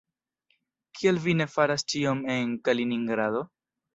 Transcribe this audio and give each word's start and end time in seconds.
Kial 0.99 1.19
vi 1.25 1.35
ne 1.41 1.47
faras 1.57 1.85
ĉion 1.93 2.23
en 2.39 2.57
Kaliningrado? 2.69 3.45